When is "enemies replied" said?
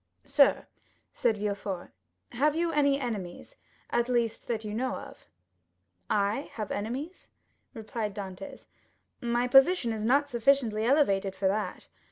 6.71-8.15